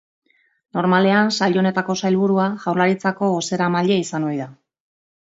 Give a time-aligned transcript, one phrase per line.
[0.77, 4.49] Normalean, sail honetako sailburua, Jaurlaritzako bozeramaile izan ohi da.